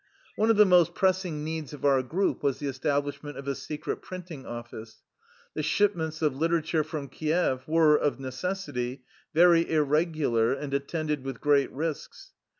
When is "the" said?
0.57-0.65, 2.57-2.65, 5.53-5.61